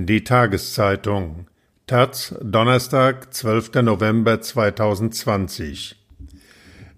Die 0.00 0.22
Tageszeitung 0.22 1.48
Taz, 1.88 2.32
Donnerstag, 2.40 3.34
12. 3.34 3.82
November 3.82 4.40
2020 4.40 5.96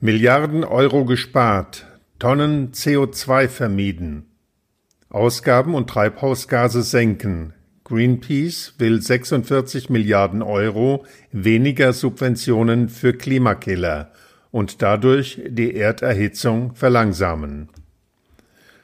Milliarden 0.01 0.65
Euro 0.65 1.07
gespart, 1.07 1.87
Tonnen 2.19 2.73
CO2 2.73 3.49
vermieden. 3.49 4.27
Ausgaben 5.09 5.75
und 5.75 5.89
Treibhausgase 5.89 6.83
senken. 6.83 7.55
Greenpeace 7.85 8.75
will 8.77 9.01
46 9.01 9.89
Milliarden 9.89 10.43
Euro 10.43 11.07
weniger 11.33 11.95
Subventionen 11.95 12.91
für 12.91 13.15
Klimakiller 13.15 14.13
und 14.51 14.83
dadurch 14.83 15.41
die 15.49 15.75
Erderhitzung 15.75 16.75
verlangsamen. 16.75 17.71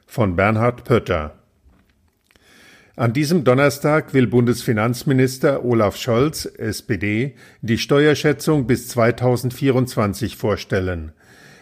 Von 0.07 0.37
Bernhard 0.37 0.85
Pötter 0.85 1.35
an 2.97 3.13
diesem 3.13 3.45
Donnerstag 3.45 4.15
will 4.15 4.27
Bundesfinanzminister 4.27 5.65
Olaf 5.65 5.97
Scholz, 5.97 6.47
SPD, 6.47 7.35
die 7.61 7.77
Steuerschätzung 7.77 8.67
bis 8.67 8.89
2024 8.89 10.37
vorstellen. 10.37 11.13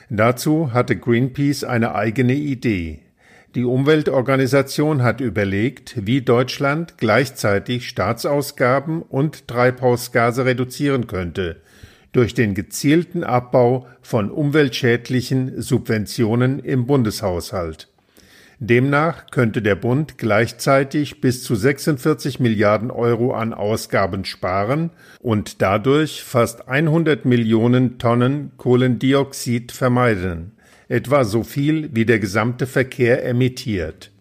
Dazu 0.09 0.73
hatte 0.73 0.97
Greenpeace 0.97 1.65
eine 1.65 1.97
eigene 1.97 2.35
Idee. 2.35 3.01
Die 3.57 3.65
Umweltorganisation 3.65 5.03
hat 5.03 5.21
überlegt, 5.21 6.07
wie 6.07 6.23
Deutschland 6.23 6.99
gleichzeitig 6.99 7.89
Staatsausgaben 7.89 9.03
und 9.03 9.49
Treibhausgase 9.49 10.45
reduzieren 10.45 11.09
könnte 11.09 11.61
durch 12.13 12.33
den 12.33 12.55
gezielten 12.55 13.25
Abbau 13.25 13.89
von 14.01 14.31
umweltschädlichen 14.31 15.61
Subventionen 15.61 16.61
im 16.61 16.87
Bundeshaushalt. 16.87 17.89
Demnach 18.61 19.27
könnte 19.31 19.63
der 19.63 19.75
Bund 19.75 20.17
gleichzeitig 20.17 21.21
bis 21.21 21.43
zu 21.43 21.55
46 21.55 22.41
Milliarden 22.41 22.91
Euro 22.91 23.35
an 23.35 23.53
Ausgaben 23.53 24.25
sparen 24.25 24.91
und 25.21 25.61
dadurch 25.61 26.23
fast 26.23 26.69
100 26.69 27.25
Millionen 27.25 27.99
Tonnen 27.99 28.53
Kohlendioxid 28.57 29.73
vermeiden, 29.73 30.53
etwa 30.89 31.25
so 31.25 31.43
viel 31.43 31.91
wie 31.93 32.07
der 32.07 32.21
gesamte 32.21 32.67
Verkehr 32.67 33.25
emittiert. 33.25 34.13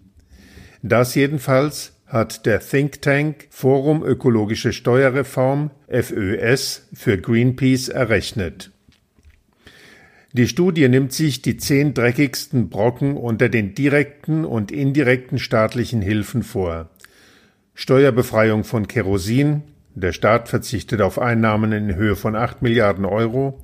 Das 0.82 1.16
jedenfalls 1.16 1.94
hat 2.08 2.46
der 2.46 2.60
Think 2.60 3.02
Tank 3.02 3.48
Forum 3.50 4.04
Ökologische 4.04 4.74
Steuerreform 4.74 5.72
FÖS 5.88 6.90
für 6.94 7.18
Greenpeace 7.18 7.90
errechnet. 7.90 8.73
Die 10.36 10.48
Studie 10.48 10.90
nimmt 10.90 11.14
sich 11.14 11.44
die 11.44 11.58
zehn 11.58 11.94
dreckigsten 11.94 12.70
Brocken 12.70 13.18
unter 13.18 13.50
den 13.50 13.76
direkten 13.76 14.46
und 14.46 14.72
indirekten 14.72 15.38
staatlichen 15.38 16.02
Hilfen 16.02 16.42
vor. 16.42 16.90
Steuerbefreiung 17.76 18.64
von 18.64 18.88
Kerosin, 18.88 19.62
der 19.94 20.12
Staat 20.12 20.50
verzichtet 20.50 21.02
auf 21.02 21.20
Einnahmen 21.20 21.72
in 21.72 21.96
Höhe 21.96 22.16
von 22.16 22.36
8 22.36 22.64
Milliarden 22.64 23.06
Euro, 23.06 23.62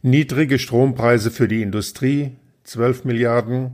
niedrige 0.00 0.58
Strompreise 0.58 1.30
für 1.30 1.48
die 1.48 1.60
Industrie, 1.60 2.32
12 2.64 3.04
Milliarden, 3.04 3.72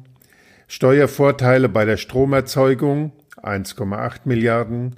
Steuervorteile 0.66 1.68
bei 1.68 1.84
der 1.84 1.96
Stromerzeugung, 1.96 3.12
1,8 3.40 4.22
Milliarden, 4.24 4.96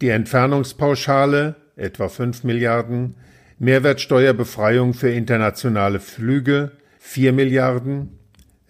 die 0.00 0.10
Entfernungspauschale, 0.10 1.56
etwa 1.74 2.08
5 2.08 2.44
Milliarden, 2.44 3.16
Mehrwertsteuerbefreiung 3.58 4.92
für 4.92 5.10
internationale 5.10 5.98
Flüge 5.98 6.72
4 6.98 7.32
Milliarden, 7.32 8.18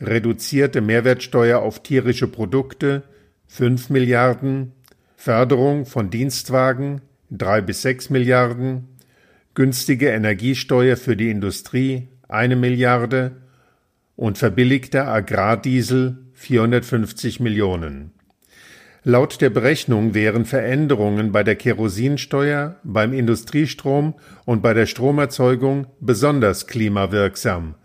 reduzierte 0.00 0.80
Mehrwertsteuer 0.80 1.60
auf 1.60 1.82
tierische 1.82 2.28
Produkte 2.28 3.02
5 3.48 3.90
Milliarden, 3.90 4.72
Förderung 5.16 5.86
von 5.86 6.10
Dienstwagen 6.10 7.00
3 7.30 7.62
bis 7.62 7.82
6 7.82 8.10
Milliarden, 8.10 8.88
günstige 9.54 10.10
Energiesteuer 10.10 10.96
für 10.96 11.16
die 11.16 11.30
Industrie 11.30 12.08
1 12.28 12.56
Milliarde. 12.56 13.36
Und 14.14 14.38
verbilligter 14.38 15.08
Agrardiesel 15.08 16.16
450 16.32 17.38
Millionen. 17.40 18.15
Laut 19.08 19.40
der 19.40 19.50
Berechnung 19.50 20.14
wären 20.14 20.44
Veränderungen 20.44 21.30
bei 21.30 21.44
der 21.44 21.54
Kerosinsteuer, 21.54 22.80
beim 22.82 23.12
Industriestrom 23.12 24.14
und 24.44 24.62
bei 24.62 24.74
der 24.74 24.86
Stromerzeugung 24.86 25.86
besonders 26.00 26.66
klimawirksam. 26.66 27.76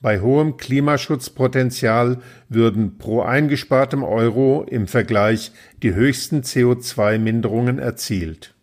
Bei 0.00 0.20
hohem 0.20 0.56
Klimaschutzpotenzial 0.56 2.20
würden 2.48 2.96
pro 2.96 3.20
eingespartem 3.20 4.02
Euro 4.02 4.64
im 4.70 4.86
Vergleich 4.86 5.52
die 5.82 5.92
höchsten 5.92 6.40
CO2-Minderungen 6.40 7.78
erzielt. 7.78 8.54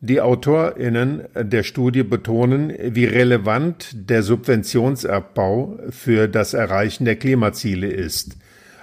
Die 0.00 0.20
AutorInnen 0.20 1.22
der 1.34 1.62
Studie 1.62 2.02
betonen, 2.02 2.70
wie 2.78 3.06
relevant 3.06 3.92
der 3.94 4.22
Subventionsabbau 4.22 5.78
für 5.88 6.28
das 6.28 6.52
Erreichen 6.52 7.06
der 7.06 7.16
Klimaziele 7.16 7.86
ist. 7.86 8.36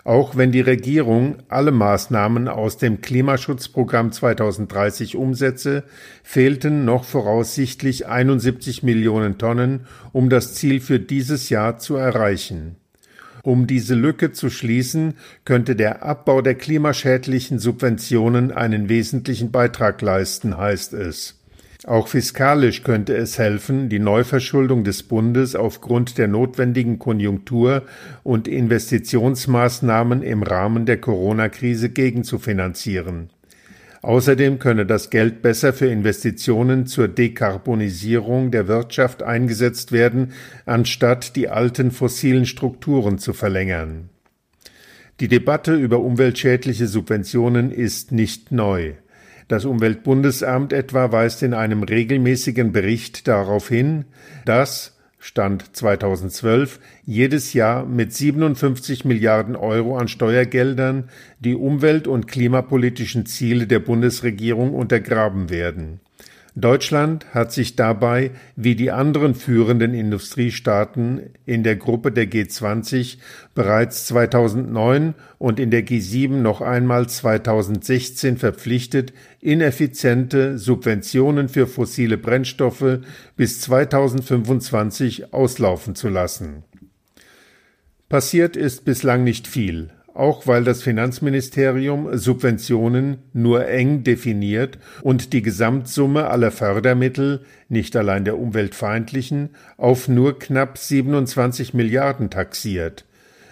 Auch 0.03 0.35
wenn 0.35 0.51
die 0.51 0.61
Regierung 0.61 1.37
alle 1.47 1.71
Maßnahmen 1.71 2.47
aus 2.47 2.77
dem 2.77 3.01
Klimaschutzprogramm 3.01 4.11
2030 4.11 5.15
umsetze, 5.15 5.83
fehlten 6.23 6.85
noch 6.85 7.03
voraussichtlich 7.03 8.07
71 8.07 8.81
Millionen 8.81 9.37
Tonnen, 9.37 9.81
um 10.11 10.29
das 10.29 10.55
Ziel 10.55 10.79
für 10.79 10.99
dieses 10.99 11.49
Jahr 11.49 11.77
zu 11.77 11.95
erreichen. 11.95 12.77
Um 13.43 13.65
diese 13.67 13.95
Lücke 13.95 14.31
zu 14.31 14.49
schließen, 14.49 15.15
könnte 15.45 15.75
der 15.75 16.03
Abbau 16.03 16.41
der 16.41 16.55
klimaschädlichen 16.55 17.59
Subventionen 17.59 18.51
einen 18.51 18.89
wesentlichen 18.89 19.51
Beitrag 19.51 20.01
leisten, 20.01 20.57
heißt 20.57 20.93
es. 20.93 21.40
Auch 21.87 22.07
fiskalisch 22.07 22.83
könnte 22.83 23.15
es 23.15 23.39
helfen, 23.39 23.89
die 23.89 23.97
Neuverschuldung 23.97 24.83
des 24.83 25.01
Bundes 25.01 25.55
aufgrund 25.55 26.19
der 26.19 26.27
notwendigen 26.27 26.99
Konjunktur- 26.99 27.83
und 28.21 28.47
Investitionsmaßnahmen 28.47 30.21
im 30.21 30.43
Rahmen 30.43 30.85
der 30.85 31.01
Corona-Krise 31.01 31.89
gegenzufinanzieren. 31.89 33.31
Außerdem 34.03 34.59
könne 34.59 34.85
das 34.85 35.09
Geld 35.09 35.41
besser 35.41 35.73
für 35.73 35.87
Investitionen 35.87 36.85
zur 36.85 37.07
Dekarbonisierung 37.07 38.51
der 38.51 38.67
Wirtschaft 38.67 39.23
eingesetzt 39.23 39.91
werden, 39.91 40.33
anstatt 40.65 41.35
die 41.35 41.49
alten 41.49 41.89
fossilen 41.91 42.45
Strukturen 42.45 43.17
zu 43.17 43.33
verlängern. 43.33 44.09
Die 45.19 45.27
Debatte 45.27 45.75
über 45.75 45.99
umweltschädliche 45.99 46.87
Subventionen 46.87 47.71
ist 47.71 48.11
nicht 48.11 48.51
neu. 48.51 48.93
Das 49.51 49.65
Umweltbundesamt 49.65 50.71
etwa 50.71 51.11
weist 51.11 51.43
in 51.43 51.53
einem 51.53 51.83
regelmäßigen 51.83 52.71
Bericht 52.71 53.27
darauf 53.27 53.67
hin, 53.67 54.05
dass 54.45 54.97
Stand 55.19 55.75
2012 55.75 56.79
jedes 57.05 57.51
Jahr 57.51 57.85
mit 57.85 58.13
57 58.13 59.03
Milliarden 59.03 59.57
Euro 59.57 59.97
an 59.97 60.07
Steuergeldern 60.07 61.09
die 61.41 61.55
umwelt- 61.55 62.07
und 62.07 62.29
klimapolitischen 62.29 63.25
Ziele 63.25 63.67
der 63.67 63.79
Bundesregierung 63.79 64.73
untergraben 64.73 65.49
werden. 65.49 65.99
Deutschland 66.55 67.33
hat 67.33 67.53
sich 67.53 67.77
dabei 67.77 68.31
wie 68.57 68.75
die 68.75 68.91
anderen 68.91 69.35
führenden 69.35 69.93
Industriestaaten 69.93 71.21
in 71.45 71.63
der 71.63 71.77
Gruppe 71.77 72.11
der 72.11 72.29
G20 72.29 73.19
bereits 73.55 74.05
2009 74.07 75.13
und 75.37 75.61
in 75.61 75.71
der 75.71 75.85
G7 75.85 76.27
noch 76.29 76.59
einmal 76.59 77.07
2016 77.07 78.37
verpflichtet, 78.37 79.13
ineffiziente 79.39 80.57
Subventionen 80.57 81.47
für 81.47 81.67
fossile 81.67 82.17
Brennstoffe 82.17 82.99
bis 83.37 83.61
2025 83.61 85.33
auslaufen 85.33 85.95
zu 85.95 86.09
lassen. 86.09 86.63
Passiert 88.09 88.57
ist 88.57 88.83
bislang 88.83 89.23
nicht 89.23 89.47
viel 89.47 89.89
auch 90.13 90.47
weil 90.47 90.63
das 90.63 90.83
Finanzministerium 90.83 92.17
Subventionen 92.17 93.19
nur 93.33 93.67
eng 93.67 94.03
definiert 94.03 94.77
und 95.01 95.33
die 95.33 95.41
Gesamtsumme 95.41 96.27
aller 96.27 96.51
Fördermittel, 96.51 97.45
nicht 97.69 97.95
allein 97.95 98.25
der 98.25 98.37
umweltfeindlichen, 98.37 99.49
auf 99.77 100.07
nur 100.07 100.39
knapp 100.39 100.77
27 100.77 101.73
Milliarden 101.73 102.29
taxiert. 102.29 103.05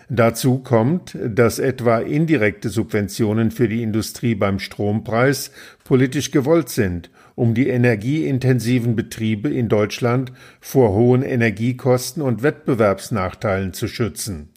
Dazu 0.09 0.57
kommt, 0.57 1.15
dass 1.23 1.59
etwa 1.59 1.99
indirekte 1.99 2.69
Subventionen 2.69 3.51
für 3.51 3.69
die 3.69 3.83
Industrie 3.83 4.33
beim 4.33 4.57
Strompreis 4.57 5.51
politisch 5.83 6.31
gewollt 6.31 6.69
sind, 6.69 7.11
um 7.35 7.53
die 7.53 7.69
energieintensiven 7.69 8.95
Betriebe 8.95 9.49
in 9.49 9.69
Deutschland 9.69 10.31
vor 10.59 10.93
hohen 10.93 11.21
Energiekosten 11.21 12.23
und 12.23 12.41
Wettbewerbsnachteilen 12.41 13.73
zu 13.73 13.87
schützen. 13.87 14.49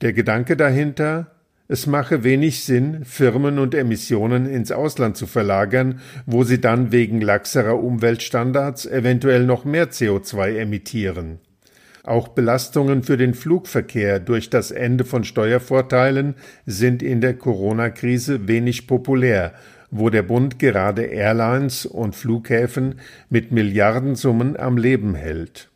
Der 0.00 0.12
Gedanke 0.12 0.56
dahinter, 0.56 1.32
es 1.66 1.86
mache 1.86 2.22
wenig 2.22 2.62
Sinn, 2.64 3.04
Firmen 3.04 3.58
und 3.58 3.74
Emissionen 3.74 4.46
ins 4.46 4.70
Ausland 4.70 5.16
zu 5.16 5.26
verlagern, 5.26 6.00
wo 6.24 6.44
sie 6.44 6.60
dann 6.60 6.92
wegen 6.92 7.20
laxerer 7.20 7.82
Umweltstandards 7.82 8.86
eventuell 8.86 9.44
noch 9.44 9.64
mehr 9.64 9.90
CO2 9.90 10.56
emittieren. 10.56 11.40
Auch 12.04 12.28
Belastungen 12.28 13.02
für 13.02 13.16
den 13.16 13.34
Flugverkehr 13.34 14.20
durch 14.20 14.48
das 14.48 14.70
Ende 14.70 15.04
von 15.04 15.24
Steuervorteilen 15.24 16.36
sind 16.64 17.02
in 17.02 17.20
der 17.20 17.34
Corona-Krise 17.34 18.46
wenig 18.46 18.86
populär, 18.86 19.52
wo 19.90 20.10
der 20.10 20.22
Bund 20.22 20.58
gerade 20.58 21.02
Airlines 21.02 21.84
und 21.84 22.14
Flughäfen 22.14 23.00
mit 23.28 23.52
Milliardensummen 23.52 24.56
am 24.56 24.78
Leben 24.78 25.16
hält. 25.16 25.70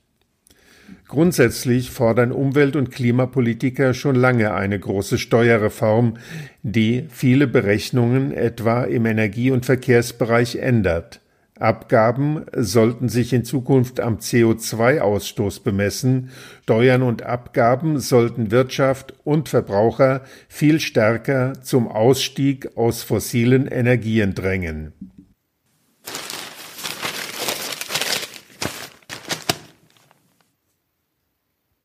Grundsätzlich 1.13 1.91
fordern 1.91 2.33
Umwelt- 2.33 2.75
und 2.75 2.91
Klimapolitiker 2.91 3.93
schon 3.93 4.15
lange 4.15 4.55
eine 4.55 4.81
große 4.81 5.19
Steuerreform, 5.19 6.15
die 6.63 7.05
viele 7.11 7.47
Berechnungen 7.47 8.33
etwa 8.33 8.85
im 8.85 9.05
Energie- 9.05 9.51
und 9.51 9.67
Verkehrsbereich 9.67 10.57
ändert. 10.57 11.21
Abgaben 11.61 12.47
sollten 12.57 13.11
sich 13.11 13.35
in 13.35 13.45
Zukunft 13.45 14.01
am 14.01 14.21
CO2-Ausstoß 14.21 15.63
bemessen, 15.63 16.31
Steuern 16.63 17.03
und 17.03 17.25
Abgaben 17.25 17.99
sollten 17.99 18.51
Wirtschaft 18.51 19.13
und 19.23 19.51
Verbraucher 19.51 20.23
viel 20.49 20.81
stärker 20.81 21.53
zum 21.61 21.89
Ausstieg 21.89 22.75
aus 22.75 23.03
fossilen 23.03 23.67
Energien 23.67 24.33
drängen 24.33 24.95